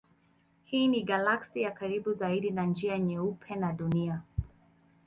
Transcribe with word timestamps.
Hii 0.63 0.87
ni 0.87 1.03
galaksi 1.03 1.61
ya 1.61 1.71
karibu 1.71 2.13
zaidi 2.13 2.51
na 2.51 2.63
Njia 2.65 2.99
Nyeupe 2.99 3.55
na 3.55 3.73
Dunia. 3.73 4.21